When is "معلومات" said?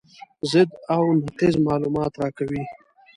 1.67-2.11